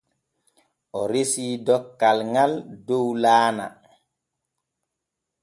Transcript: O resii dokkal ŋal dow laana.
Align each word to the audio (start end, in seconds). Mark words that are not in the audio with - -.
O 0.99 1.01
resii 1.11 1.53
dokkal 1.65 2.17
ŋal 2.33 2.53
dow 2.85 3.07
laana. 3.23 3.67